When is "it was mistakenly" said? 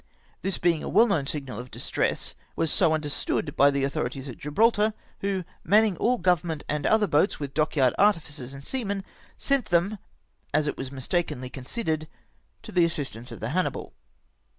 10.65-11.51